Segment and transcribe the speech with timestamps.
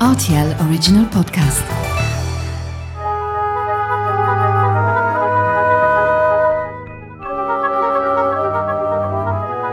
[0.00, 1.64] RTL Original Podcast.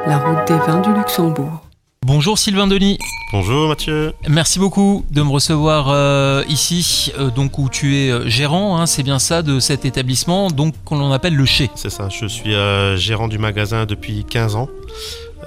[0.07, 1.63] La route des vins du Luxembourg.
[2.05, 2.97] Bonjour Sylvain Denis.
[3.33, 4.13] Bonjour Mathieu.
[4.29, 8.85] Merci beaucoup de me recevoir euh, ici, euh, donc où tu es euh, gérant, hein,
[8.85, 11.69] c'est bien ça, de cet établissement, donc qu'on l'on appelle le Chez.
[11.75, 14.69] C'est ça, je suis euh, gérant du magasin depuis 15 ans.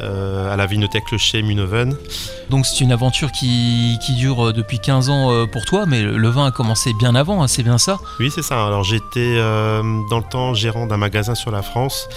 [0.00, 1.96] Euh, à la Vinothèque Chez Munoven.
[2.50, 6.02] Donc c'est une aventure qui, qui dure euh, depuis 15 ans euh, pour toi, mais
[6.02, 7.98] le vin a commencé bien avant, hein, c'est bien ça?
[8.20, 8.66] Oui, c'est ça.
[8.66, 12.08] Alors j'étais euh, dans le temps gérant d'un magasin sur la France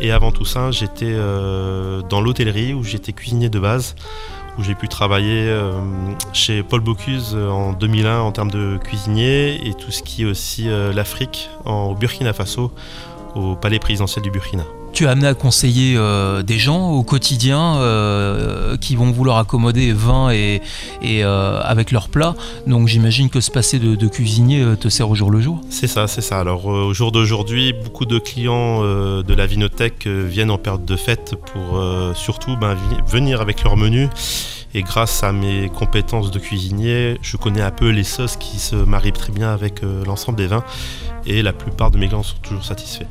[0.00, 3.94] et avant tout ça, j'étais euh, dans l'hôtellerie où j'étais cuisinier de base,
[4.58, 5.56] où j'ai pu travailler
[6.32, 10.66] chez Paul Bocuse en 2001 en termes de cuisinier et tout ce qui est aussi
[10.68, 12.72] l'Afrique au Burkina Faso,
[13.36, 14.64] au palais présidentiel du Burkina.
[14.98, 19.92] Tu as amené à conseiller euh, des gens au quotidien euh, qui vont vouloir accommoder
[19.92, 20.60] vin et,
[21.04, 22.34] euh, avec leurs plats,
[22.66, 25.60] donc j'imagine que ce passé de, cuisinier te sert au jour le jour.
[25.70, 26.40] C'est ça, c'est ça.
[26.40, 31.36] Alors au jour d'aujourd'hui, beaucoup de clients de la Vinothèque viennent en période de fête
[31.52, 31.80] pour
[32.16, 34.08] surtout ben, venir avec leur menu.
[34.74, 38.74] Et grâce à mes compétences de cuisinier, je connais un peu les sauces qui se
[38.74, 40.64] marient très bien avec l'ensemble des vins.
[41.30, 43.04] Et la plupart de mes clients sont toujours satisfaits.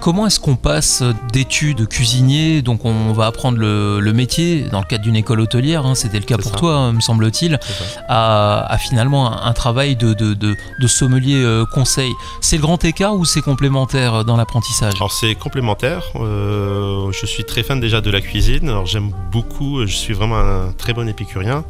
[0.00, 4.86] Comment est-ce qu'on passe d'études cuisinier, donc on va apprendre le, le métier dans le
[4.86, 6.56] cadre d'une école hôtelière, hein, c'était le cas pour ça.
[6.56, 7.60] toi, hein, me semble-t-il,
[8.08, 12.10] à, à finalement un, un travail de, de- de- de sommelier euh, conseil.
[12.40, 14.94] C'est le grand écart ou c'est complémentaire dans l'apprentissage?
[14.96, 16.02] Alors c'est complémentaire.
[16.16, 18.70] Euh, je suis très fan déjà de la cuisine.
[18.70, 19.86] Alors j'aime beaucoup.
[19.86, 21.64] Je suis vraiment un très bon épicurien.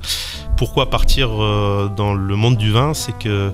[0.57, 2.95] Pourquoi partir euh, dans le monde du vin?
[2.95, 3.51] C'est que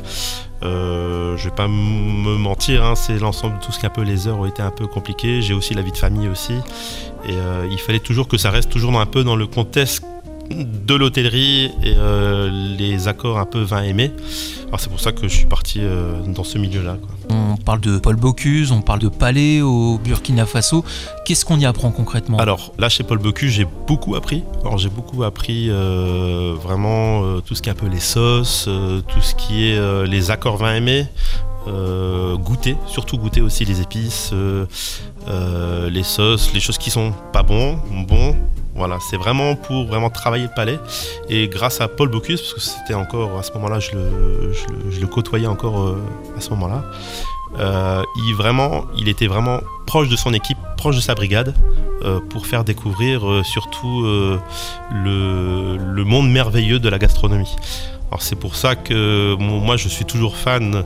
[0.66, 2.84] euh, je vais pas me mentir.
[2.84, 4.70] hein, c'est l'ensemble de tout ce qui est un peu les heures ont été un
[4.70, 5.42] peu compliquées.
[5.42, 6.54] J'ai aussi la vie de famille aussi.
[7.24, 10.04] Et euh, il fallait toujours que ça reste toujours un peu dans le contexte
[10.50, 13.82] de l'hôtellerie et euh, les accords un peu vin.
[14.66, 16.96] Alors c'est pour ça que je suis parti euh, dans ce milieu-là.
[17.30, 20.84] On parle de Paul Bocuse, on parle de Palais au Burkina Faso.
[21.24, 22.38] Qu'est-ce qu'on y apprend concrètement?
[22.38, 24.42] Alors là chez Paul Bocuse j'ai beaucoup appris.
[24.60, 28.68] Alors j'ai beaucoup appris euh, vraiment tout ce qui est un peu les sauces,
[29.08, 31.06] tout ce qui est les accords vin aimés,
[31.68, 34.66] euh, goûter, surtout goûter aussi les épices, euh,
[35.28, 38.36] euh, les sauces, les choses qui sont pas bons, bons.
[38.76, 40.78] Voilà, c'est vraiment pour vraiment travailler le palais.
[41.28, 43.92] Et grâce à Paul Bocuse, parce que c'était encore à ce moment-là, je
[45.00, 45.98] le, côtoyais encore euh,
[46.36, 46.84] à ce moment-là.
[47.58, 48.02] euh,
[48.98, 51.54] il était vraiment proche de son équipe, proche de sa brigade
[52.04, 54.04] euh, pour faire découvrir surtout
[54.92, 57.56] le monde merveilleux de la gastronomie.
[58.08, 60.84] Alors c'est pour ça que moi je suis toujours fan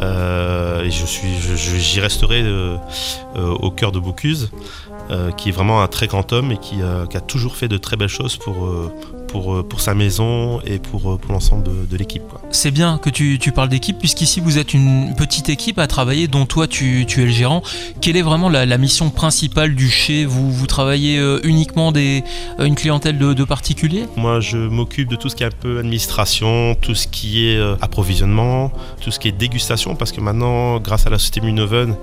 [0.00, 2.76] euh, et j'y resterai euh,
[3.36, 4.50] euh, au cœur de Bocuse,
[5.36, 8.08] qui est vraiment un très grand homme et qui, a toujours fait de très belles
[8.08, 8.54] choses pour,
[9.34, 12.22] pour, euh, pour sa maison et pour, euh, pour l'ensemble de, de l'équipe.
[12.30, 12.40] quoi.
[12.52, 16.28] C'est bien que tu, tu parles d'équipe, puisqu'ici vous êtes une petite équipe à travailler,
[16.28, 17.60] dont toi tu, tu es le gérant.
[18.00, 22.22] Quelle est vraiment la, la mission principale du chez vous, vous travaillez euh, uniquement des,
[22.60, 24.04] une clientèle de, de particuliers?
[24.16, 27.60] Moi, je m'occupe de tout ce qui est un peu administration, tout ce qui est
[27.82, 28.70] approvisionnement,
[29.00, 31.96] tout ce qui est dégustation, parce que maintenant, grâce à la société Munoven,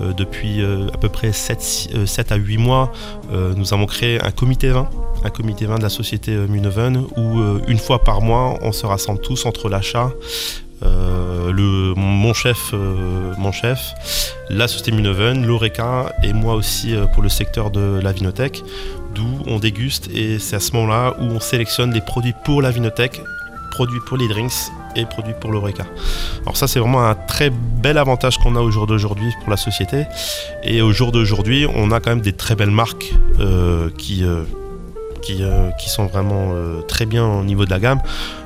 [0.00, 2.92] euh, depuis euh, à peu près 7, à 8 mois,
[3.32, 4.88] euh, nous avons créé un comité vin,
[5.24, 6.46] un comité vin de la société euh,
[6.78, 10.10] Où euh, une fois par mois, on se rassemble tous entre l'achat,
[10.84, 13.94] euh, mon chef, euh, mon chef,
[14.50, 18.62] la société Munoven, l'Oreca et moi aussi pour le secteur de la vinothèque,
[19.14, 22.70] d'où on déguste et c'est à ce moment-là où on sélectionne les produits pour la
[22.70, 23.22] vinothèque,
[23.70, 25.86] produits pour les drinks et produits pour l'Oreca.
[26.42, 29.56] Alors ça c'est vraiment un très bel avantage qu'on a au jour d'aujourd'hui pour la
[29.56, 30.04] société
[30.62, 33.14] et au jour d'aujourd'hui on a quand même des très belles marques
[33.96, 34.24] qui,
[35.26, 38.00] qui, euh, qui sont vraiment euh, très bien au niveau de la gamme.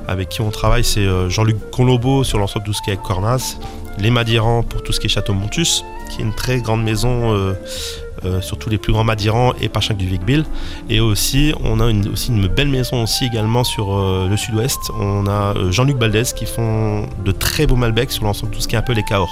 [0.08, 3.00] Avec qui on travaille c'est euh, Jean-Luc Conlobo sur l'ensemble de tout ce qui est
[3.00, 3.58] Cornas,
[3.98, 7.32] les Madirans pour tout ce qui est Château Montus, qui est une très grande maison
[7.34, 10.44] euh, sur tous les plus grands Madirans et Pachak du Vic-Bill.
[10.88, 13.96] Et aussi, on a une, aussi une belle maison aussi également sur
[14.28, 14.78] le sud-ouest.
[14.98, 18.68] On a Jean-Luc Baldès qui font de très beaux Malbecs sur l'ensemble de tout ce
[18.68, 19.30] qui est un peu les Cahors.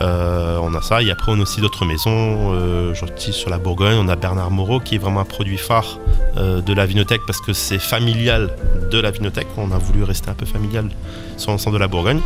[0.00, 3.58] Euh, on a ça, et après on a aussi d'autres maisons, euh, gentil sur la
[3.58, 5.98] Bourgogne, on a Bernard Moreau qui est vraiment un produit phare
[6.36, 8.50] euh, de la vinothèque parce que c'est familial
[8.90, 10.88] de la vinothèque, on a voulu rester un peu familial
[11.36, 12.20] sur l'ensemble de la Bourgogne.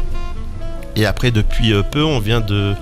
[0.97, 2.75] Et après depuis euh, peu, on vient de,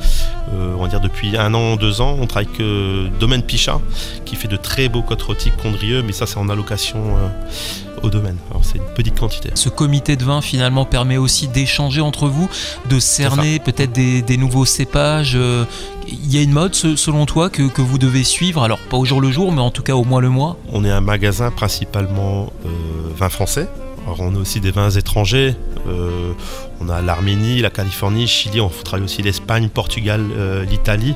[0.52, 3.80] on va dire depuis un an, deux ans, on travaille avec euh, Domaine Pichat
[4.26, 7.16] qui fait de très beaux côtes rôties condrieux, mais ça c'est en allocation
[8.02, 8.36] au domaine.
[8.50, 9.50] Alors c'est une petite quantité.
[9.54, 12.48] Ce comité de vin finalement permet aussi d'échanger entre vous,
[12.88, 15.34] de cerner peut-être des, des nouveaux cépages.
[15.36, 15.64] euh,
[16.08, 19.04] Il y a une mode selon toi que, que vous devez suivre, alors pas au
[19.04, 20.56] jour le jour, mais en tout cas au mois le mois?
[20.72, 22.68] On est un magasin principalement euh,
[23.16, 23.68] vin français.
[24.04, 25.54] Alors, on a aussi des vins étrangers.
[25.86, 26.32] Euh,
[26.80, 28.60] on a l'Arménie, la Californie, Chili.
[28.60, 31.14] On travaille aussi l'Espagne, Portugal, euh, l'Italie.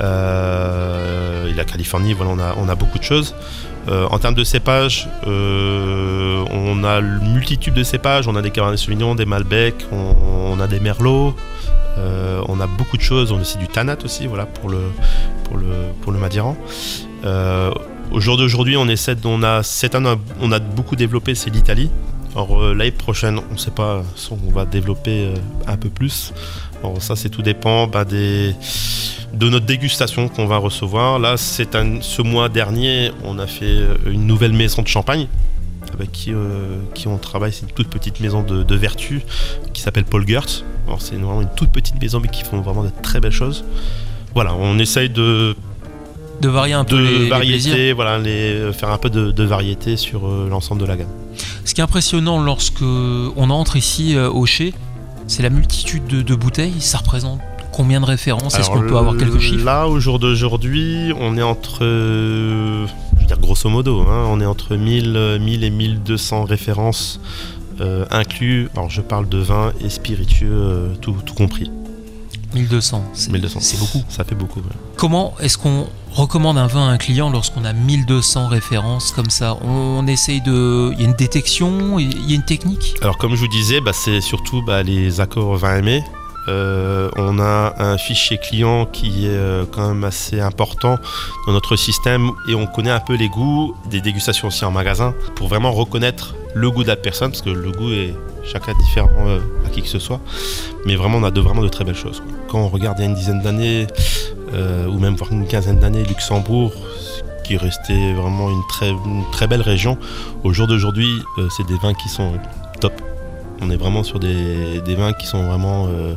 [0.00, 3.34] Euh, et la Californie, voilà, on a, on a beaucoup de choses.
[3.88, 8.26] Euh, en termes de cépages, euh, on a une multitude de cépages.
[8.28, 11.34] On a des Cabernet Sauvignon, des Malbec, on, a des Merlots.
[11.98, 13.32] Euh, on a beaucoup de choses.
[13.32, 14.78] On a aussi du Tanat aussi, voilà, pour le,
[15.44, 15.66] pour le,
[16.00, 16.56] pour le Madiran.
[17.24, 17.70] Euh,
[18.10, 21.90] au jour d'aujourd'hui, on essaie, on a cette année, on a beaucoup développé, c'est l'Italie.
[22.36, 25.34] Euh, l'année prochaine, on ne sait pas si on va développer
[25.66, 26.32] un peu plus.
[26.84, 28.54] Alors ça, c'est tout dépend bah, des,
[29.32, 31.18] de notre dégustation qu'on va recevoir.
[31.18, 35.26] Là, c'est un, ce mois dernier, on a fait euh, une nouvelle maison de champagne
[35.94, 37.52] avec qui, euh, qui on travaille.
[37.52, 39.22] C'est une toute petite maison de, de vertu
[39.72, 40.46] qui s'appelle Paul Gert.
[40.86, 43.64] Alors c'est vraiment une toute petite maison mais qui font vraiment de très belles choses.
[44.34, 45.54] Voilà, on essaye de,
[46.40, 49.96] De varier un peu de les, variété, voilà, les, faire un peu de, de variété
[49.96, 51.08] sur euh, l'ensemble de la gamme.
[51.64, 54.74] Ce qui est impressionnant lorsque on entre ici euh, au Chez,
[55.26, 56.80] c'est la multitude de, de bouteilles.
[56.80, 57.40] Ça représente
[57.72, 58.58] combien de références?
[58.58, 59.64] Est-ce qu'on peut avoir quelques chiffres?
[59.64, 62.86] Là, au jour d'aujourd'hui, on est entre, euh,
[63.16, 67.20] je veux dire grosso modo, hein, on est entre 1000, euh, 1000 et 1200 références
[67.80, 68.68] euh, inclus.
[68.74, 71.70] Alors, je parle de vin et spiritueux, euh, tout, tout compris.
[72.54, 73.04] 1200.
[73.14, 73.58] C'est 1200.
[73.60, 74.04] c'est beaucoup.
[74.08, 74.60] Ça fait beaucoup.
[74.60, 74.66] ouais.
[74.96, 79.56] Comment est-ce qu'on recommande un vin à un client lorsqu'on a 1200 références comme ça
[79.62, 80.92] On essaye de.
[80.92, 82.96] Il y a une détection Il y a une technique?
[83.02, 86.04] Alors, comme je vous disais, bah, c'est surtout bah, les accords vin aimé.
[86.48, 90.98] Euh, on a un fichier client qui est euh, quand même assez important
[91.46, 95.14] dans notre système et on connaît un peu les goûts, des dégustations aussi en magasin
[95.36, 98.14] pour vraiment reconnaître le goût de la personne parce que le goût est
[98.44, 100.20] chacun différent euh, à qui que ce soit.
[100.84, 102.22] Mais vraiment, on a de, vraiment de très belles choses.
[102.48, 103.86] Quand on regarde il y a une dizaine d'années
[104.88, 106.72] ou même voire une quinzaine d'années, Luxembourg
[107.42, 109.98] qui restait vraiment une très, belle région.
[110.44, 111.10] Au jour d'aujourd'hui,
[111.56, 112.34] c'est des vins qui sont.
[113.64, 116.14] On est vraiment sur des, vins qui sont vraiment euh,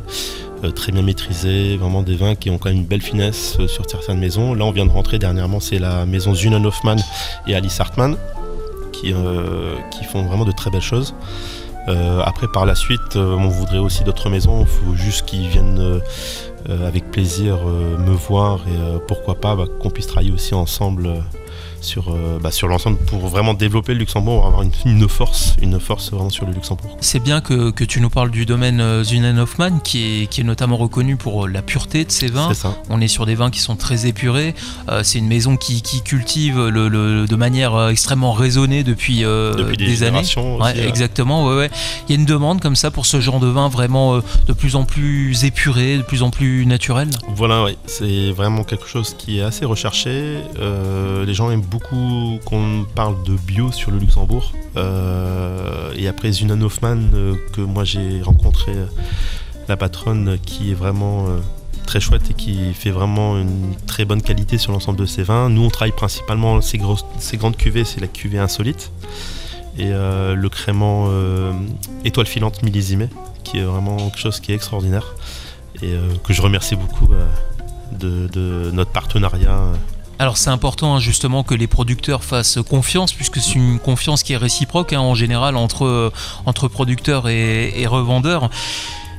[0.64, 3.66] euh, très bien maîtrisés, vraiment des vins qui ont quand même une belle finesse euh,
[3.66, 4.52] sur certaines maisons.
[4.52, 6.98] Là, on vient de rentrer dernièrement, c'est la maison Zunen Hoffmann
[7.46, 8.16] et Alice Hartmann
[8.92, 9.14] qui,
[10.12, 11.14] font vraiment de très belles choses.
[11.86, 14.60] Après, par la suite, on voudrait aussi d'autres maisons.
[14.60, 16.00] Il faut juste qu'ils viennent
[16.68, 21.08] avec plaisir me voir et pourquoi pas bah, qu'on puisse travailler aussi ensemble
[21.80, 25.78] sur, euh, bah, sur l'ensemble pour vraiment développer le Luxembourg, avoir une, une force, une
[25.80, 26.96] force vraiment sur le Luxembourg.
[27.00, 30.40] C'est bien que, que tu nous parles du domaine euh, Zunen Hoffmann, qui est, qui
[30.40, 32.52] est notamment reconnu pour euh, la pureté de ses vins.
[32.54, 32.76] Ça.
[32.90, 34.54] On est sur des vins qui sont très épurés.
[34.88, 39.24] Euh, c'est une maison qui, qui cultive le, le- de manière euh, extrêmement raisonnée depuis,
[39.24, 40.20] euh, Depuis des, des années.
[40.20, 40.86] aussi, ouais.
[40.88, 41.46] exactement.
[41.46, 41.70] Ouais, ouais.
[42.08, 44.52] Il y a une demande comme ça pour ce genre de vin vraiment euh, de
[44.52, 47.08] plus en plus épuré, de plus en plus naturel.
[47.28, 50.38] Voilà, oui, c'est vraiment quelque chose qui est assez recherché.
[50.58, 54.52] Euh, les gens aiment beaucoup qu'on parle de bio sur le Luxembourg.
[54.76, 58.86] Euh, et après Zunan Hoffmann, euh, que moi j'ai rencontré euh,
[59.68, 61.26] la patronne qui est vraiment
[61.86, 65.48] très chouette et qui fait vraiment une très bonne qualité sur l'ensemble de ses vins.
[65.50, 68.90] Nous, on travaille principalement ces, grosses, ces grandes cuvées, c'est la cuvée insolite.
[69.76, 71.08] Et le crément
[72.04, 73.10] étoile filante millésimée,
[73.44, 75.14] qui est vraiment quelque chose qui est extraordinaire
[75.82, 75.94] et
[76.24, 77.08] que je remercie beaucoup
[77.92, 79.60] de notre partenariat.
[80.18, 84.32] Alors c'est important hein, justement que les producteurs fassent confiance, puisque c'est une confiance qui
[84.32, 86.12] est réciproque hein, en général entre, euh,
[86.44, 88.50] entre producteurs et, et revendeurs.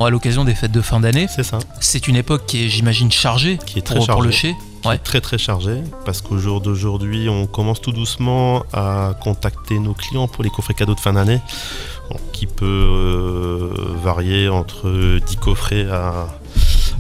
[0.02, 3.12] À l'occasion des fêtes de fin d'année, C'est ça, c'est une époque qui est, j'imagine,
[3.12, 4.50] chargée qui est très pour, pour le chargé.
[4.50, 4.56] chez.
[4.82, 4.96] qui Ouais.
[4.96, 9.94] est très très chargé parce qu'au jour d'aujourd'hui, on commence tout doucement à contacter nos
[9.94, 11.42] clients pour les coffrets cadeaux de fin d'année,
[12.32, 16.28] qui peut euh, varier entre 10 coffrets à,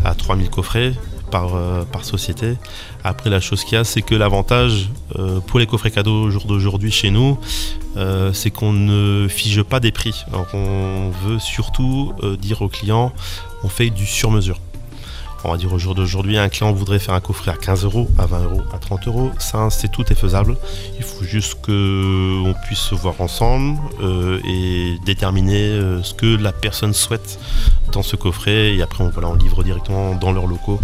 [0.03, 0.91] à 3000 coffrets
[1.29, 2.55] par, euh, par société.
[3.03, 6.29] Après, la chose qu'il y a, c'est que l'avantage euh, pour les coffrets cadeaux au
[6.29, 7.37] jour d'aujourd'hui chez nous,
[7.97, 10.25] euh, c'est qu'on ne fige pas des prix.
[10.53, 13.13] On veut surtout dire aux clients,
[13.63, 14.59] on fait du sur-mesure
[15.43, 18.07] on va dire au jour d'aujourd'hui, un client voudrait faire un coffret à 15 euros,
[18.17, 20.57] à 20 euros, à 30 euros, ça c'est tout est faisable.
[20.97, 26.25] Il faut juste que on puisse se voir ensemble euh, et déterminer euh, ce que
[26.25, 27.39] la personne souhaite
[27.91, 28.75] dans ce coffret.
[28.75, 30.79] Et après on, voilà, on livre directement dans leurs locaux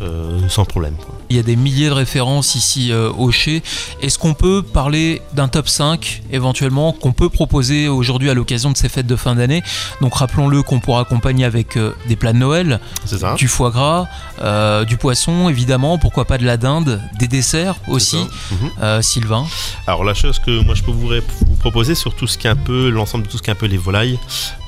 [0.00, 0.94] euh, sans problème.
[0.96, 1.14] quoi.
[1.30, 3.62] Il y a des milliers de références ici euh, au chez.
[4.00, 8.76] Est-ce qu'on peut parler d'un top 5 éventuellement qu'on peut proposer aujourd'hui à l'occasion de
[8.76, 9.62] ces fêtes de fin d'année?
[10.00, 14.06] Donc rappelons-le qu'on pourra accompagner avec euh, des plats de Noël, ça du foie gras,
[14.40, 18.18] euh, du poisson évidemment, pourquoi pas de la dinde, des desserts aussi.
[18.50, 18.70] Mhm.
[18.82, 19.46] Euh, Sylvain,
[19.86, 22.50] Alors la chose que moi je peux vous, vous proposer sur tout ce qui est
[22.50, 24.18] un peu l'ensemble de tout ce qui est un peu les volailles,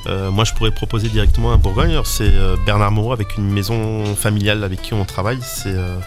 [0.07, 2.01] euh, moi je pourrais proposer directement un Bourgogne.
[2.05, 5.39] C'est euh, Bernard Moreau avec une maison familiale avec qui on travaille.
[5.43, 5.99] C'est euh,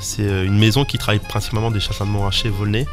[0.00, 2.86] C'est euh, une maison qui travaille principalement des chassains de Montrachet Volnay.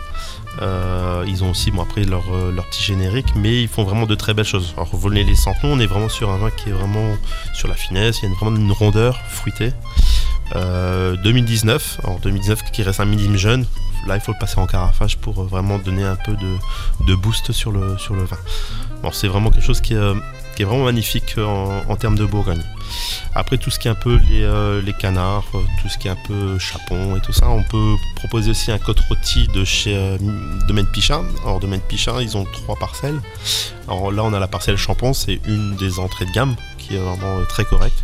[0.61, 4.15] Euh, ils ont aussi, bon après, leur, leur, petit générique, mais ils font vraiment de
[4.15, 4.73] très belles choses.
[4.75, 7.15] Alors, Volnay les Centenons, on est vraiment sur un vin qui est vraiment
[7.53, 9.71] sur la finesse, il y a vraiment une rondeur fruitée.
[10.53, 13.65] 2019, en 2019 qui reste un millésime jeune,
[14.07, 16.35] là il faut le passer en carafage pour vraiment donner un peu
[17.05, 18.37] de, boost sur le, vin.
[19.03, 20.13] Bon, c'est vraiment quelque chose qui est
[20.61, 21.45] est vraiment magnifique euh,
[21.87, 22.63] en, termes de Bourgogne.
[23.35, 26.11] Après tout ce qui est un peu les, euh, canards, euh, tout ce qui est
[26.11, 30.17] un peu chapon et tout ça, on peut proposer aussi un côte rôti de chez
[30.67, 31.23] Domaine Pichin.
[31.43, 33.19] Alors Domaine Pichin, ils ont trois parcelles.
[33.87, 36.99] Alors là on a la parcelle Champon, c'est une des entrées de gamme qui est
[36.99, 38.03] vraiment très correcte.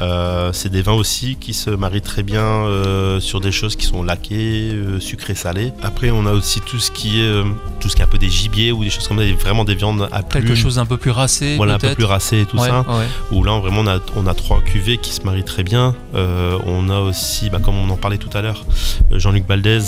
[0.00, 3.86] Euh, c'est des vins aussi qui se marient très bien euh, sur des choses qui
[3.86, 5.72] sont laquées, euh, sucrées, salées.
[5.82, 7.42] Après, on a aussi tout ce qui est
[7.80, 9.74] tout ce qui est un peu des gibiers ou des choses comme ça, vraiment des
[9.74, 10.44] viandes à plumes.
[10.44, 11.56] Quelque chose un peu plus racé.
[11.56, 12.84] Voilà, un peu plus racé et tout ça.
[13.30, 13.84] Où là, vraiment,
[14.16, 15.94] on a, trois cuvées qui se marient très bien.
[16.14, 18.64] on a aussi, bah, comme on en parlait tout à l'heure,
[19.12, 19.82] Jean-Luc Baldez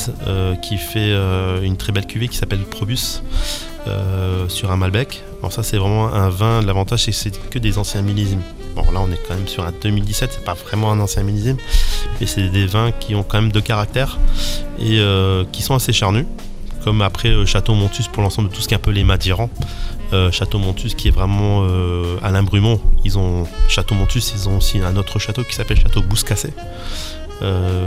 [0.63, 1.13] qui fait
[1.63, 3.23] une très belle cuvée qui s'appelle Probus.
[4.49, 5.23] sur un Malbec.
[5.41, 8.43] Alors ça c'est vraiment un vin, l'avantage c'est que c'est que des anciens millésimes.
[8.77, 11.57] Bon, là, on est quand même sur un 2017, c'est pas vraiment un ancien millésime,
[12.21, 14.19] mais c'est des vins qui ont quand même de caractère
[14.79, 16.27] et euh, qui sont assez charnus.
[16.85, 19.03] Comme après euh, Château Montus pour l'ensemble de tout ce qui est un peu les
[19.03, 19.49] Madirans.
[20.13, 21.67] Euh, Château Montus qui est vraiment
[22.23, 22.79] Alain Brumont.
[23.03, 26.53] Ils ont Château Montus, ils ont aussi un autre château qui s'appelle Château Bouscassé.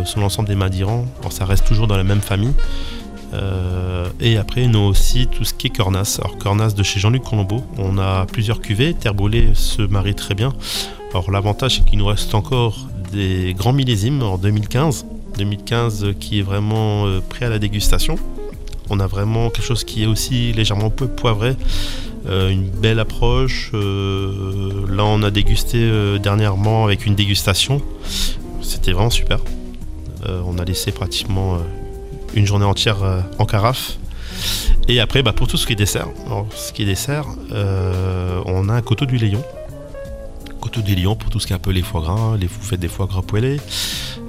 [0.05, 1.05] sur l'ensemble des Madirans.
[1.19, 2.53] Alors ça reste toujours dans la même famille.
[4.19, 6.19] Et après, nous aussi tout ce qui est Cornas.
[6.21, 7.63] Alors, Cornas de chez Jean-Luc Colombo.
[7.77, 8.93] On a plusieurs cuvées.
[8.93, 10.53] Terre brûlée se marie très bien.
[11.11, 15.05] Alors, l'avantage, c'est qu'il nous reste encore des grands millésimes en 2015.
[15.37, 18.17] 2015 qui est vraiment euh, prêt à la dégustation.
[18.89, 21.55] On a vraiment quelque chose qui est aussi légèrement peu poivré.
[22.27, 23.71] Euh, une belle approche.
[23.73, 25.89] Euh, là, on a dégusté
[26.21, 27.81] dernièrement avec une dégustation.
[28.61, 29.39] C'était vraiment super.
[30.45, 31.59] on a laissé pratiquement
[32.33, 33.97] une journée entière euh, en carafe.
[34.87, 36.07] Et après, bah, pour tout ce qui dessert,
[36.55, 36.73] ce
[37.51, 39.43] euh, on a un coteau du Léon.
[40.61, 42.79] Coteau du Léon pour tout ce qui est un peu les foie gras, les faites
[42.79, 43.57] des foie gras poêlés,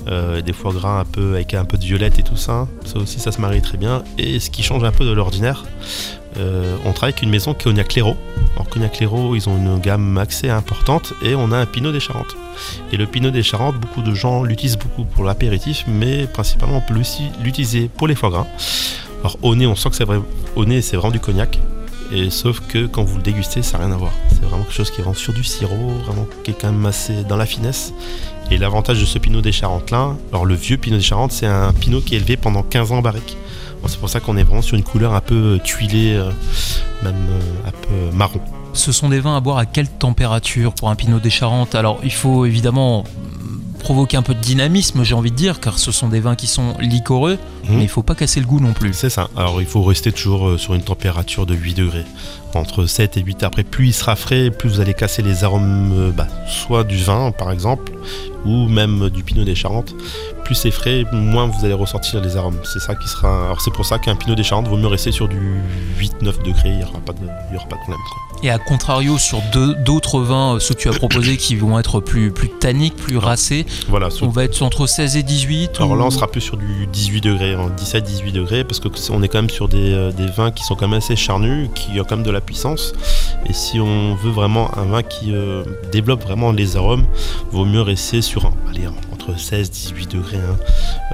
[0.08, 2.66] euh, des foie gras un peu avec un peu de violette et tout ça.
[2.84, 4.02] Ça aussi, ça se marie très bien.
[4.18, 5.64] Et ce qui change un peu de l'ordinaire,
[6.38, 8.16] euh, on travaille avec une maison Cognac Léraud.
[8.54, 12.00] Alors Cognac Léraud, ils ont une gamme assez importante et on a un Pinot des
[12.00, 12.36] Charentes.
[12.92, 16.92] Et le Pinot des Charentes, beaucoup de gens l'utilisent beaucoup pour l'apéritif, mais principalement on
[16.92, 18.46] peut aussi l'utiliser pour les foie gras.
[19.20, 20.18] Alors au nez, on sent que c'est vrai,
[20.56, 21.58] au nez c'est vraiment du cognac.
[22.12, 24.12] Et sauf que quand vous le dégustez, ça n'a rien à voir.
[24.28, 27.24] C'est vraiment quelque chose qui rentre sur du sirop, vraiment qui est quand même assez
[27.24, 27.92] dans la finesse.
[28.50, 31.46] Et l'avantage de ce Pinot des Charentes là, alors le vieux Pinot des Charentes, c'est
[31.46, 33.36] un Pinot qui est élevé pendant 15 ans en barrique
[33.88, 36.30] c'est pour ça qu'on est vraiment sur une couleur un peu euh, tuilée, euh,
[37.02, 38.40] même euh, un peu marron.
[38.72, 41.98] Ce sont des vins à boire à quelle température pour un Pinot des Charentes Alors
[42.04, 43.04] il faut évidemment
[43.80, 46.46] provoquer un peu de dynamisme, j'ai envie de dire, car ce sont des vins qui
[46.46, 47.38] sont liquoreux,
[47.68, 47.76] mmh.
[47.76, 48.92] mais il faut pas casser le goût non plus.
[48.94, 49.28] C'est ça.
[49.36, 52.04] Alors il faut rester toujours sur une température de 8 degrés,
[52.54, 53.42] entre 7 et 8.
[53.42, 57.32] Après, plus il sera frais, plus vous allez casser les arômes, bah, soit du vin
[57.32, 57.92] par exemple,
[58.44, 59.94] ou même du Pinot des Charentes
[60.50, 62.58] plus c'est frais, moins vous allez ressortir les arômes.
[62.64, 63.44] C'est ça qui sera.
[63.44, 65.60] Alors c'est pour ça qu'un Pinot des Charentes vaut mieux rester sur du
[65.96, 67.24] 8-9 degrés, il n'y aura, pas de,
[67.54, 68.00] aura pas de problème.
[68.42, 69.40] Et à contrario, sur
[69.84, 73.16] d'autres vins, euh, ceux que tu as proposés qui vont être plus, plus tanniques, plus
[73.16, 76.56] racés, voilà, on va être entre 16 et 18 Alors là, on sera plus sur
[76.56, 80.26] du 18 degrés, 17-18 hein, degrés, parce qu'on est quand même sur des, euh, des,
[80.26, 82.92] vins qui sont quand même assez charnus, qui ont quand même de la puissance.
[83.46, 87.06] Et si on veut vraiment un vin qui euh, développe vraiment les arômes,
[87.50, 90.36] vaut mieux rester sur un, allez, entre 16-18 degrés.
[90.36, 90.56] Hein.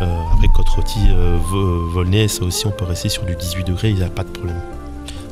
[0.03, 0.67] Euh, après côte
[1.09, 1.39] euh,
[1.93, 4.31] Volnay, ça aussi on peut rester sur du 18 degrés, il n'y a pas de
[4.31, 4.61] problème.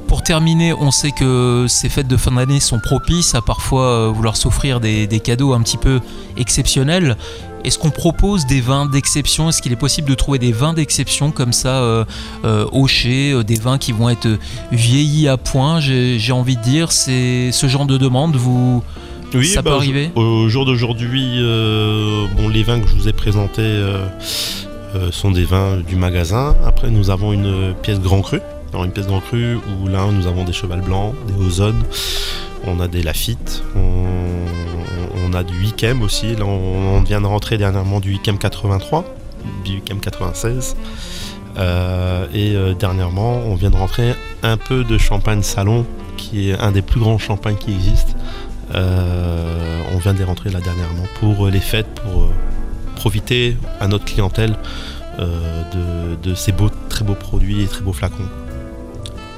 [0.07, 4.37] Pour terminer, on sait que ces fêtes de fin d'année sont propices à parfois vouloir
[4.37, 6.01] s'offrir des, cadeaux un petit peu
[6.37, 7.17] exceptionnels.
[7.65, 9.49] Est-ce qu'on propose des vins d'exception?
[9.49, 12.05] Est-ce qu'il est possible de trouver des vins d'exception comme ça, euh,
[12.45, 14.29] euh, des vins qui vont être
[14.71, 18.83] vieillis à point J'ai envie de dire, c'est ce genre de demande, vous,
[19.35, 20.11] oui, ça peut bah, arriver?
[20.15, 24.07] Au jour d'aujourd'hui, euh, bon, les vins que je vous ai présentés euh,
[24.95, 26.55] euh, sont des vins du magasin.
[26.65, 28.41] Après, nous avons une pièce grand cru.
[28.75, 31.81] Une pièce grand cru où là, nous avons des cheval blancs, des ozone,
[32.67, 34.74] on a des Lafitte, on,
[35.35, 36.35] a du Wickem aussi.
[36.41, 39.05] On, vient de rentrer dernièrement du Wickem 83,
[39.65, 40.77] du Wickem 96.
[42.35, 45.87] et dernièrement, on vient de rentrer un peu de champagne salon,
[46.17, 48.15] qui est un des plus grands champagnes qui existent.
[48.75, 52.31] Euh, on vient de les rentrer là dernièrement pour les fêtes, pour euh,
[52.97, 54.57] profiter à notre clientèle
[55.21, 58.29] euh, de, ces beaux, très beaux produits et très beaux flacons.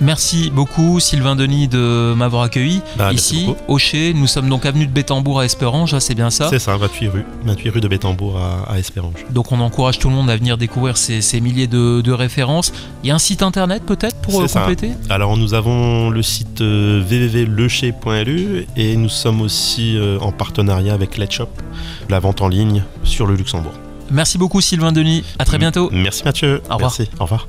[0.00, 4.12] Merci beaucoup Sylvain Denis de m'avoir accueilli Bah, ici au Chez.
[4.12, 7.08] Nous sommes donc avenue de Bétambourg à Espérange, hein, c'est bien ça C'est ça, 28
[7.08, 9.14] rue, 28 rue de Bétambourg à, à Espérange.
[9.30, 12.72] Donc on encourage tout le monde à venir découvrir ces, ces milliers de, de références.
[13.02, 14.60] Il y a un site internet peut-être pour ça.
[14.60, 20.92] compléter Alors nous avons le site euh, www.lecher.lu et nous sommes aussi euh, en partenariat
[20.94, 21.48] avec Let's Shop,
[22.08, 23.72] la vente en ligne sur le Luxembourg.
[24.10, 25.88] Merci beaucoup Sylvain Denis, à très bientôt.
[25.92, 26.62] Merci Mathieu.
[26.70, 26.94] Au revoir.
[26.98, 27.10] Merci.
[27.18, 27.48] Au revoir.